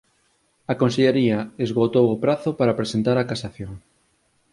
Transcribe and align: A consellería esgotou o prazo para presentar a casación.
A 0.71 0.73
consellería 0.81 1.39
esgotou 1.65 2.05
o 2.11 2.21
prazo 2.23 2.49
para 2.59 2.77
presentar 2.79 3.17
a 3.19 3.27
casación. 3.31 3.71